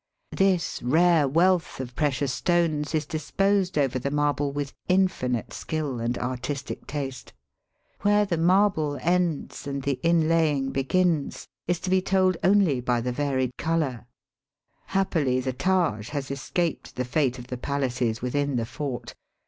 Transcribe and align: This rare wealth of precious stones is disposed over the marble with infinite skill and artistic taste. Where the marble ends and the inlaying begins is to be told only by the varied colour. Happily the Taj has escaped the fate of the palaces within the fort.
This 0.35 0.81
rare 0.81 1.27
wealth 1.27 1.79
of 1.79 1.93
precious 1.95 2.33
stones 2.33 2.95
is 2.95 3.05
disposed 3.05 3.77
over 3.77 3.99
the 3.99 4.09
marble 4.09 4.51
with 4.51 4.73
infinite 4.87 5.53
skill 5.53 5.99
and 5.99 6.17
artistic 6.17 6.87
taste. 6.87 7.33
Where 8.01 8.25
the 8.25 8.39
marble 8.39 8.97
ends 8.99 9.67
and 9.67 9.83
the 9.83 9.99
inlaying 10.03 10.71
begins 10.71 11.47
is 11.67 11.79
to 11.81 11.91
be 11.91 12.01
told 12.01 12.35
only 12.43 12.79
by 12.81 12.99
the 12.99 13.11
varied 13.11 13.55
colour. 13.59 14.07
Happily 14.87 15.39
the 15.39 15.53
Taj 15.53 16.09
has 16.09 16.31
escaped 16.31 16.95
the 16.95 17.05
fate 17.05 17.37
of 17.37 17.45
the 17.45 17.57
palaces 17.57 18.23
within 18.23 18.55
the 18.55 18.65
fort. 18.65 19.13